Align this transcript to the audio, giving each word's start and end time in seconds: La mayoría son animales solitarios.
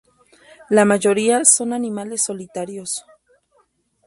La 0.71 0.83
mayoría 0.83 1.45
son 1.45 1.73
animales 1.73 2.23
solitarios. 2.23 3.05